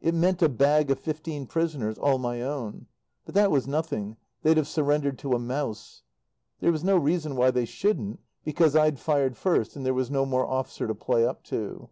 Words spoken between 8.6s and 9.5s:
I'd fired